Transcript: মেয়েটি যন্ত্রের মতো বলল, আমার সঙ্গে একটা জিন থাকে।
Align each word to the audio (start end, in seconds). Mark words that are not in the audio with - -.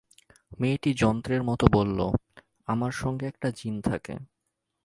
মেয়েটি 0.59 0.91
যন্ত্রের 0.93 1.41
মতো 1.43 1.65
বলল, 1.73 1.99
আমার 2.67 2.93
সঙ্গে 2.93 3.25
একটা 3.27 3.47
জিন 3.51 3.75
থাকে। 3.81 4.13